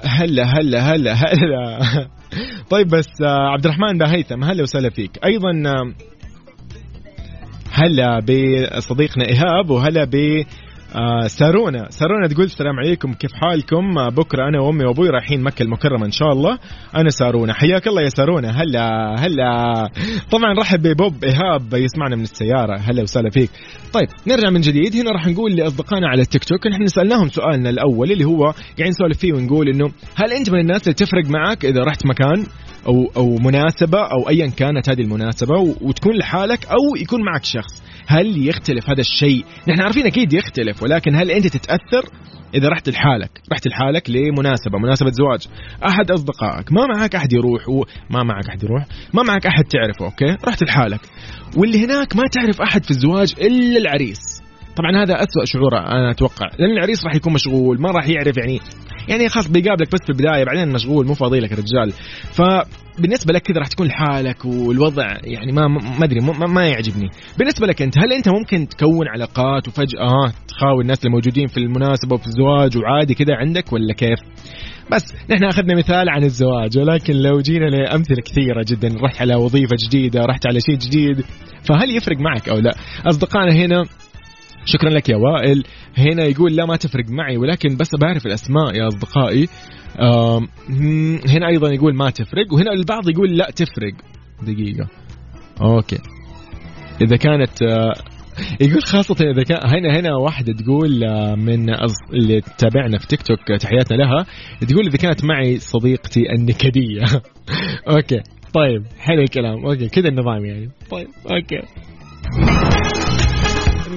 [0.04, 1.80] هلا هلا هلا هلا.
[2.72, 5.12] طيب بس آه عبد الرحمن باهيثم هلا وسهلا فيك.
[5.26, 6.15] أيضا آه
[7.78, 10.44] هلا بصديقنا إيهاب وهلا ب
[10.96, 11.88] آه سارونا.
[11.90, 16.12] سارونا تقول السلام عليكم كيف حالكم؟ آه بكرة أنا وأمي وأبوي رايحين مكة المكرمة إن
[16.12, 16.58] شاء الله.
[16.96, 17.54] أنا سارونا.
[17.54, 18.50] حياك الله يا سارونا.
[18.50, 19.90] هلا هلا.
[20.32, 22.78] طبعا رحب ببوب إيهاب يسمعنا من السيارة.
[22.78, 23.50] هلا وسهلا فيك.
[23.94, 24.96] طيب نرجع من جديد.
[24.96, 26.68] هنا راح نقول لأصدقائنا على التيك توك.
[26.68, 30.82] نحن سألناهم سؤالنا الأول اللي هو قاعدين نسولف فيه ونقول إنه هل أنت من الناس
[30.84, 32.46] اللي تفرق معك إذا رحت مكان؟
[32.88, 37.84] أو أو مناسبة أو ايا كانت هذه المناسبة وتكون لحالك أو يكون معك شخص.
[38.08, 42.10] هل يختلف هذا الشيء؟ نحن عارفين أكيد يختلف ولكن هل أنت تتأثر
[42.54, 45.48] إذا رحت لحالك؟ رحت لحالك لمناسبة مناسبة زواج
[45.90, 50.38] أحد أصدقائك ما معك أحد يروح وما معك أحد يروح ما معك أحد تعرفه أوكي؟
[50.48, 51.02] رحت لحالك.
[51.58, 54.46] واللي هناك ما تعرف أحد في الزواج إلا العريس.
[54.76, 58.60] طبعا هذا أسوأ شعور أنا أتوقع لأن العريس راح يكون مشغول ما راح يعرف يعني
[59.10, 61.94] يعني خلاص بيقابلك بس في البداية بعدين مشغول مو فاضي لك الرجال.
[62.32, 67.10] فبالنسبة لك كذا راح تكون لحالك والوضع يعني ما ما أدري ما, ما يعجبني.
[67.38, 72.28] بالنسبة لك أنت هل أنت ممكن تكون علاقات وفجأة تخاوي الناس الموجودين في المناسبة وفي
[72.28, 74.20] الزواج وعادي كذا عندك ولا كيف؟
[74.92, 79.76] بس نحن أخذنا مثال عن الزواج ولكن لو جينا لأمثلة كثيرة جدا رحت على وظيفة
[79.88, 81.26] جديدة رحت على شيء جديد
[81.70, 82.76] فهل يفرق معك أو لا؟
[83.10, 83.84] أصدقائنا هنا
[84.66, 85.64] شكرا لك يا وائل.
[85.98, 89.48] هنا يقول لا ما تفرق معي ولكن بس بعرف الأسماء يا أصدقائي.
[91.30, 93.94] هنا أيضا يقول ما تفرق وهنا البعض يقول لا تفرق.
[94.42, 94.88] دقيقة.
[95.62, 95.98] أوكي.
[97.02, 97.94] إذا كانت آه،
[98.62, 101.70] يقول خاصة إذا كان هنا هنا واحدة تقول آه، من
[102.14, 104.26] اللي تتابعنا في تيك توك تحياتنا لها
[104.68, 107.02] تقول إذا كانت معي صديقتي النكدية.
[107.96, 108.22] okay.
[108.54, 109.66] طيب حلو الكلام.
[109.66, 110.70] okay كذا النظام يعني.
[110.92, 111.62] طيب okay.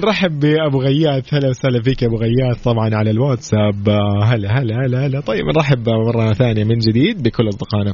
[0.05, 1.33] نرحب بأبو غياث.
[1.33, 2.63] هلا وسهلا فيك يا أبو غياث.
[2.63, 3.89] طبعا على الواتساب.
[4.23, 5.19] هلا هلا هلا هلا.
[5.19, 7.93] طيب نرحب مرة ثانية من جديد بكل أصدقائنا.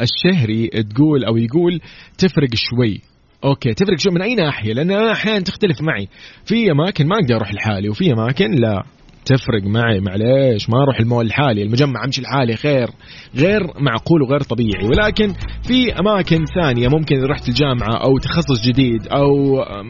[0.00, 1.80] الشهري تقول أو يقول
[2.18, 3.00] تفرق شوي.
[3.44, 6.08] okay تفرق شوي من أي ناحية؟ لأن أنا أحيانا تختلف معي.
[6.44, 8.84] في أماكن ما أقدر أروح لحالي وفي أماكن لا.
[9.26, 12.88] تفرق معي معليش ما أروح المول لحالي المجمع أمشي لحالي خير.
[13.36, 14.84] غير معقول وغير طبيعي.
[14.84, 19.28] ولكن في أماكن ثانية ممكن رحت الجامعة أو تخصص جديد أو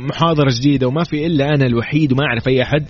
[0.09, 2.87] محاضرة جديدة وما في إلا أنا الوحيد وما أعرف أي أحد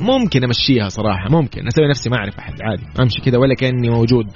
[0.00, 1.66] ممكن أمشيها صراحة ممكن.
[1.66, 2.82] أسوي نفسي ما أعرف أحد عادي.
[3.00, 4.26] أمشي كذا ولا كأني موجود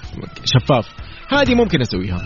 [0.45, 0.89] شفاف.
[1.29, 2.19] هذه ممكن أسويها.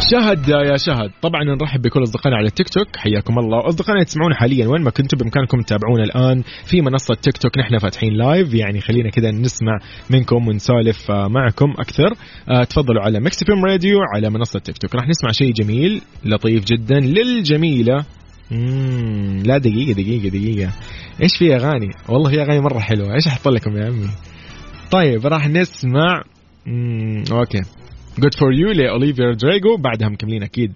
[0.00, 1.10] شهد يا شهد.
[1.22, 2.96] طبعا نرحب بكل أصدقائنا على التيك توك.
[2.96, 3.68] حياكم الله.
[3.68, 7.58] أصدقائنا تسمعونا حاليا وين ما كنتم بإمكانكم تتابعونا الآن في منصة تيك توك.
[7.58, 9.78] نحن فاتحين live يعني خلينا كذا نسمع
[10.10, 12.14] منكم ونسولف آه، معكم أكثر.
[12.48, 14.94] آه، تفضلوا على Mix FM Radio على منصة تيك توك.
[14.94, 18.04] راح نسمع شيء جميل لطيف جدا للجميلة.
[18.50, 20.72] مم لا دقيقة دقيقة دقيقة.
[21.22, 24.08] إيش في أغاني؟ والله في أغاني مرة حلوة، إيش أحط لكم يا عمي؟
[24.90, 26.22] طيب راح نسمع.
[26.66, 27.24] مم.
[27.32, 27.62] okay.
[28.18, 30.72] good for you ل Olivia Rodrigo بعدها مكملين أكيد.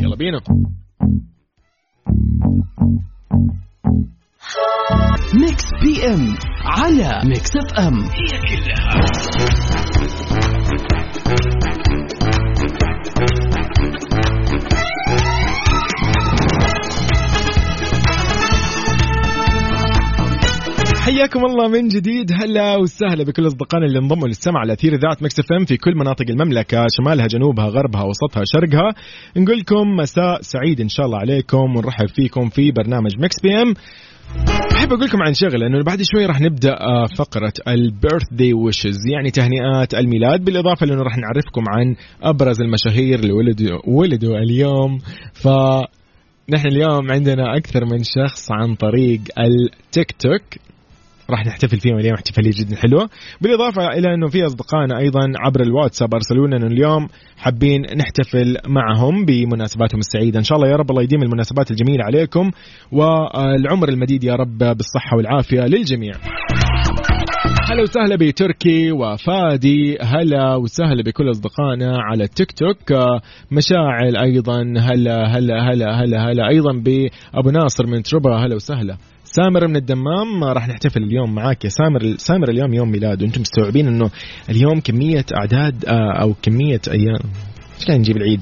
[0.00, 0.40] يلا بينا.
[5.34, 9.00] Mix PM على Mix FM هي كلها.
[21.00, 22.32] حياكم الله من جديد.
[22.32, 26.24] هلا وسهلا بكل أصدقائنا اللي انضموا للسمع على أثير إذاعة Mix FM في كل مناطق
[26.30, 28.94] المملكة شمالها جنوبها غربها وسطها شرقها.
[29.36, 33.74] نقول لكم مساء سعيد إن شاء الله عليكم ونرحب فيكم في برنامج Mix PM.
[34.72, 38.98] أحب أقول لكم عن شغلة إنه بعد شوي راح نبدأ آه، فقرة ال birthday wishes
[39.12, 40.44] يعني تهنئات الميلاد.
[40.44, 44.98] بالإضافة لأنه راح نعرفكم عن أبرز المشاهير اللي ولدوا ولدوا اليوم.
[45.32, 45.48] ف
[46.54, 50.69] نحن اليوم عندنا أكثر من شخص عن طريق التيك توك.
[51.30, 53.08] راح نحتفل فيهم اليوم احتفالية جدا حلوة.
[53.40, 59.98] بالإضافة إلى إنه في أصدقائنا أيضا عبر الواتساب ارسلوا لنا اليوم حابين نحتفل معهم بمناسباتهم
[59.98, 60.38] السعيدة.
[60.38, 62.50] إن شاء الله يا رب الله يديم المناسبات الجميلة عليكم
[62.92, 66.12] والعمر المديد يا رب بالصحة والعافية للجميع.
[67.70, 69.98] هلا وسهلا بتركي وفادي.
[70.00, 72.92] هلا وسهلا بكل أصدقائنا على التيك توك.
[73.52, 74.60] مشاعل أيضا.
[74.78, 78.96] هلا هلا هلا هلا هلا أيضا بأبو ناصر من تربا هلا وسهلا.
[79.32, 82.16] سامر من الدمام راح نحتفل اليوم معاك يا سامر.
[82.16, 84.10] سامر اليوم يوم ميلاد وأنتم مستوعبين انه
[84.48, 87.20] اليوم كمية اعداد آه، أو كمية أيام
[87.76, 88.40] إيش كان نجيب العيد؟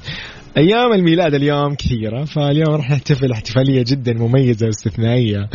[0.57, 5.49] أيام الميلاد اليوم كثيرة فاليوم راح نحتفل احتفالية جدا مميزة واستثنائية.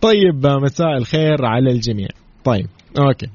[0.00, 2.08] طيب آه، مساء الخير على الجميع.
[2.44, 2.66] طيب
[2.98, 3.26] أوكي.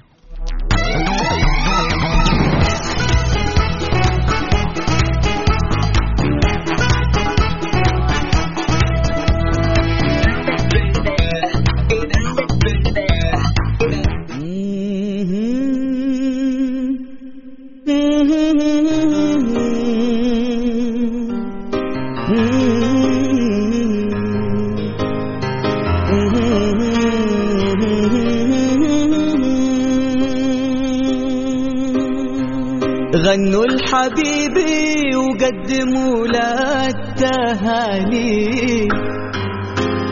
[34.10, 38.88] الحبيبي وقدموا له التهاني.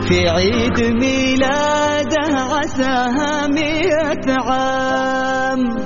[0.08, 5.76] في عيد ميلاده عساها مئة عام.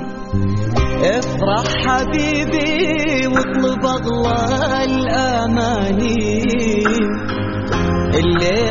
[1.03, 6.42] افرح حبيبي واطلب أغلى الأماني.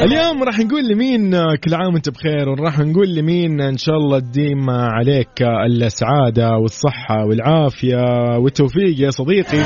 [0.03, 4.71] اليوم راح نقول لمين كل عام وانت بخير وراح نقول لمين إن شاء الله تديم
[4.71, 8.03] عليك السعادة والصحة والعافية
[8.39, 9.63] والتوفيق يا صديقي.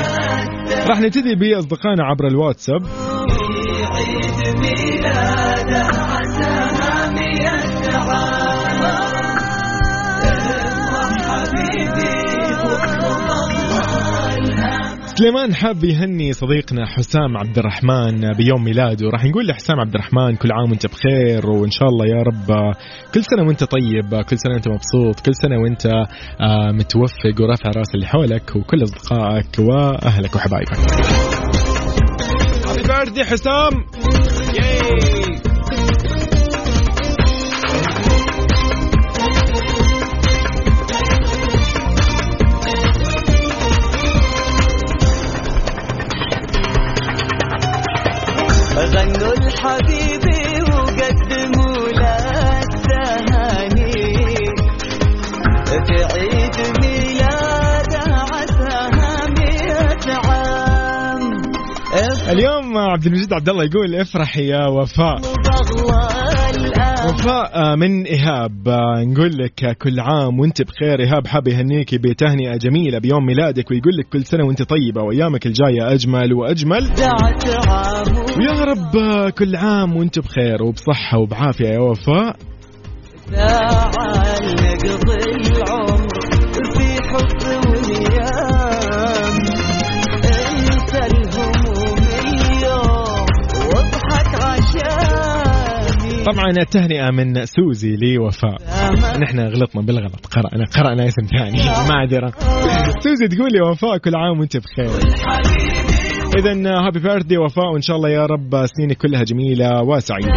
[0.89, 2.81] راح نبتدي بأصدقائنا عبر الواتساب.
[3.93, 6.16] عيد ميلاده
[15.19, 19.09] سليمان حاب يهني صديقنا حسام عبد الرحمن بيوم ميلاده.
[19.09, 22.73] راح نقول لحسام عبد الرحمن كل عام وانت بخير وإن شاء الله يا رب
[23.13, 27.95] كل سنة وانت طيب كل سنة وانت مبسوط كل سنة وانت آه، متوفق ورافع رأس
[27.95, 30.77] اللي حولك وكل أصدقائك وأهلك وحبايبك.
[33.25, 33.71] حسام!
[34.53, 35.06] ياي
[48.97, 53.91] غنوا الحبيبي وقدموا له التهاني
[55.87, 61.41] في عيد ميلاده عساها مئة عام
[62.29, 65.21] اليوم عبد المجيد عبد الله يقول افرح يا وفاء.
[67.09, 70.99] وفاء آه، من إيهاب آه، نقول لك كل عام وانت بخير.
[70.99, 75.93] إيهاب حاب يهنيك بتهنئة جميلة بيوم ميلادك ويقول لك كل سنة وانت طيبة وأيامك الجاية
[75.93, 76.83] أجمل وأجمل.
[78.37, 82.35] ويا رب آه، كل عام وانت بخير وبصحة وبعافية يا وفاء.
[96.33, 98.55] طبعا التهنئة من سوزي لوفاء.
[99.19, 100.25] نحن غلطنا بالغلط.
[100.25, 101.57] قرأنا قرأنا اسم ثاني.
[101.89, 102.33] معذرة
[103.03, 104.89] سوزي تقول لي وفاء كل عام وانت بخير.
[106.39, 110.33] إذا هابي بيرثدي وفاء وإن شاء الله يا رب سنينك كلها جميلة وسعيدة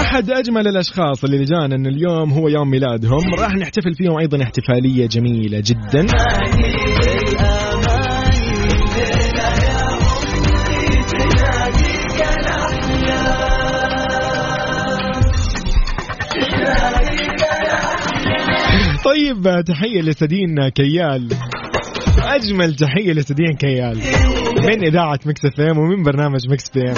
[0.00, 3.34] أحد أجمل الأشخاص اللي جانا اليوم هو يوم ميلادهم.
[3.38, 6.06] راح نحتفل فيهم أيضا احتفالية جميلة جدا.
[19.04, 21.28] طيب تحية لسدين كيال.
[22.18, 23.98] أجمل تحية لسدين كيال.
[24.64, 26.94] من إذاعة Mix FM ومن برنامج Mix PM.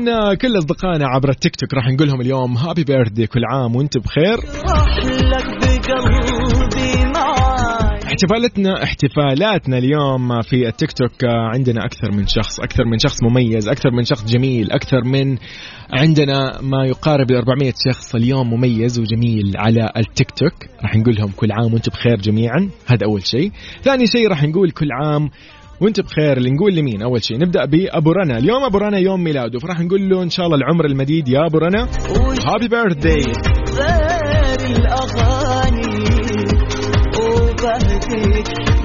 [0.00, 3.98] إذن كل أصدقائنا عبر التيك توك راح نقول لهم اليوم هابي بيرثدي كل عام وأنت
[3.98, 4.38] بخير.
[8.04, 13.90] احتفالاتنا احتفالاتنا اليوم في التيك توك عندنا أكثر من شخص أكثر من شخص مميز أكثر
[13.90, 15.36] من شخص جميل أكثر من
[15.92, 20.70] عندنا ما يقارب ال 400 شخص اليوم مميز وجميل على التيك توك.
[20.82, 22.70] راح نقول لهم كل عام وأنتم بخير جميعا.
[22.86, 23.52] هذا أول شيء.
[23.82, 25.30] ثاني شيء راح نقول كل عام
[25.80, 28.38] وانت بخير اللي نقول لمين؟ أول شيء نبدأ بأبو رنا.
[28.38, 31.58] اليوم أبو رنا يوم ميلاده فراح نقول له إن شاء الله العمر المديد يا أبو
[31.58, 31.88] رنا.
[32.46, 33.22] happy birthday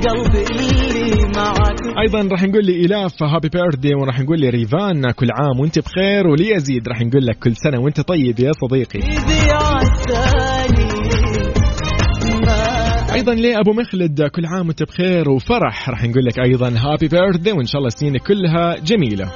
[0.07, 1.79] قلبي اللي معك.
[2.05, 6.27] أيضا راح نقول لي الاف happy birthday وراح نقول لي ريفان كل عام وانت بخير
[6.27, 8.99] وليزيد راح نقول لك كل سنة وانت طيب يا صديقي.
[13.29, 15.89] أيضا لأبو مخلد كل عام وأنت بخير وفرح.
[15.89, 19.31] راح نقول لك أيضا هابي بيرثدي وإن شاء الله سنينك كلها جميلة.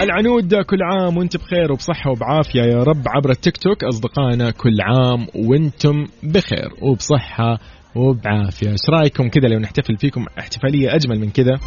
[0.00, 3.84] العنود كل عام وأنت بخير وبصحة وبعافية يا رب عبر التيك توك.
[3.84, 7.58] أصدقائنا كل عام وأنتم بخير وبصحة
[7.94, 8.70] وبعافية.
[8.70, 11.58] إيش رأيكم كذا لو نحتفل فيكم احتفالية أجمل من كذا؟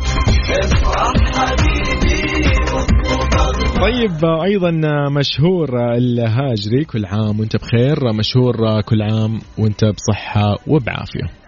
[3.81, 4.71] طيب أيضا
[5.09, 11.43] مشهور الهاجري كل عام وأنت بخير مشهور كل عام وأنت بصحة وبعافية.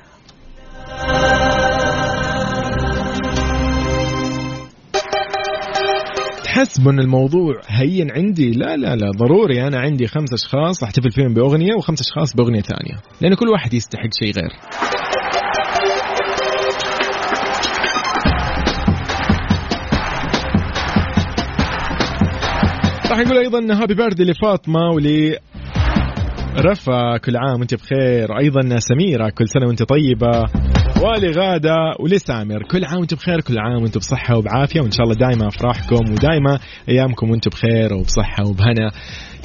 [6.44, 11.34] تحسبوا ان الموضوع هين عندي؟ لا لا لا ضروري أنا عندي خمس أشخاص أحتفل فيهم
[11.34, 14.50] بأغنية وخمس أشخاص بأغنية ثانية لأن كل واحد يستحق شيء غير.
[23.12, 25.40] راح نقول أيضا هابي بيرثدي لفاطمة ولي
[26.58, 28.38] رفا كل عام وأنت بخير.
[28.38, 30.46] أيضا سميرة كل سنة وأنت طيبة.
[31.02, 34.82] ولغادة ولسامر كل عام وأنتم بخير كل عام وأنتم بصحة وبعافية.
[34.82, 38.92] وإن شاء الله دائما أفراحكم ودائما أيامكم وأنتم بخير وبصحة وبهنا.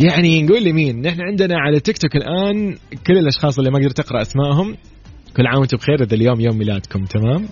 [0.01, 4.23] يعني نقول لمين؟ نحن عندنا على تيك توك الآن كل الأشخاص اللي ما قدرت اقرا
[4.23, 4.77] أسمائهم.
[5.37, 7.05] كل عام وأنتم بخير اذا اليوم يوم ميلادكم.
[7.05, 7.49] تمام؟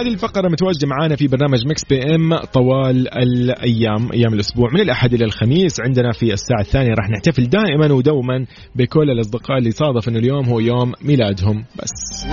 [0.00, 4.70] هذه الفقرة متواجدة معانا في برنامج Mix PM طوال الأيام أيام الأسبوع.
[4.74, 9.70] من الأحد إلى الخميس عندنا في الساعة الثانية راح نحتفل دائما ودوما بكل الأصدقاء اللي
[9.70, 11.64] صادف أنه اليوم هو يوم ميلادهم.
[11.78, 12.26] بس.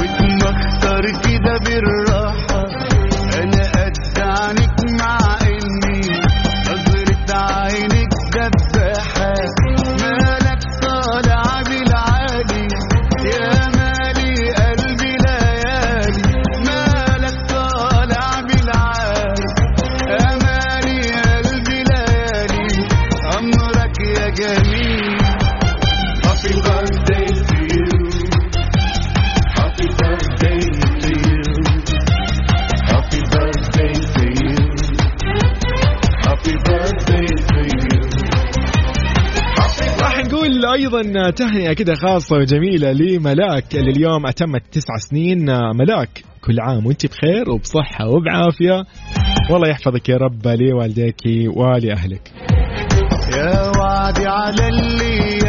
[1.24, 2.64] كده بالراحة
[3.36, 4.77] أنا قد
[40.88, 45.46] أيضا تهنئة كده خاصة وجميلة لملاك اللي اليوم أتمت تسع سنين.
[45.76, 46.10] ملاك
[46.42, 48.84] كل عام وأنت بخير وبصحة وبعافية.
[49.52, 51.22] والله يحفظك يا رب لوالديك
[51.56, 52.32] ولأهلك.
[53.38, 55.47] يا وعدي على اللي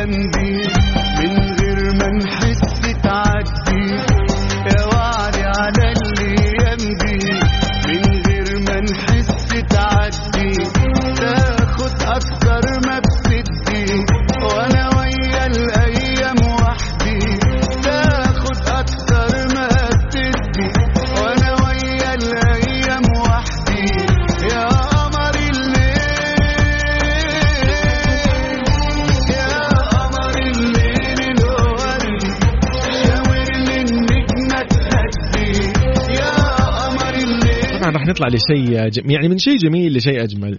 [38.19, 39.11] نطلع لشيء جم...
[39.11, 40.59] يعني من شيء جميل لشيء أجمل.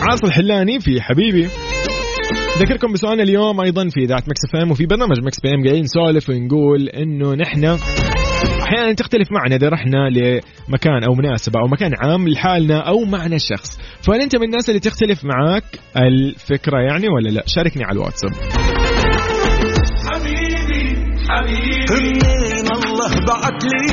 [0.00, 1.48] عاصي الحلاني في حبيبي.
[2.58, 6.88] ذكركم بسؤالنا اليوم أيضا في إذاعة Mix FM وفي برنامج Mix PM قاعدين نسولف ونقول
[6.88, 7.64] إنه نحن
[8.62, 13.78] أحيانا تختلف معنا إذا رحنا لمكان أو مناسبة أو مكان عام لحالنا أو معنا شخص.
[14.06, 15.64] فهل أنت من الناس اللي تختلف معاك
[15.96, 18.30] الفكرة يعني ولا لا؟ شاركني على الواتساب.
[20.12, 20.96] حبيبي
[21.28, 21.90] حبيبي.
[22.70, 23.89] الله بعت لي؟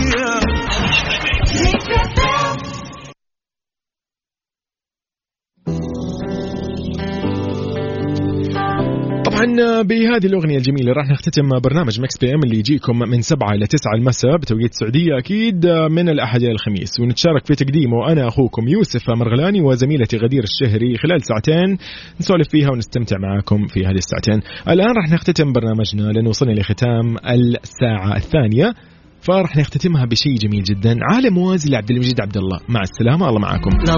[9.82, 14.38] بهذه الأغنية الجميلة راح نختتم برنامج Mix PM اللي يجيكم من 7 إلى 9 المساء
[14.38, 17.00] بتوقيت السعودية أكيد من الأحد إلى الخميس.
[17.00, 21.78] ونتشارك في تقديمه أنا أخوكم يوسف مرغلاني وزميلتي غدير الشهري خلال ساعتين
[22.20, 24.42] نسولف فيها ونستمتع معاكم في هذه الساعتين.
[24.70, 27.18] الآن راح نختتم برنامجنا لأنه وصلنا لختام
[27.64, 28.74] الساعة الثانية.
[29.22, 30.98] فراح نختتمها بشيء جميل جدا.
[31.12, 32.60] عالم موازي لعبد المجيد عبد الله.
[32.70, 33.30] مع السلامة.
[33.30, 33.70] الله معكم.
[33.88, 33.96] لا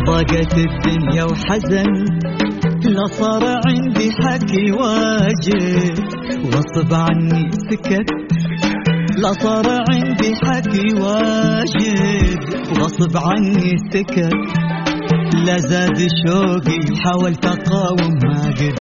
[0.57, 1.85] الدنيا وحزن.
[2.85, 5.93] لا صار عندي حكي واجب.
[6.45, 8.09] وصب عني سكت.
[9.17, 12.39] لا صار عندي حكي واجب.
[12.81, 14.33] وصب عني سكت.
[15.45, 18.77] لا زاد شوقي حاولت أقاوم ما قدرت.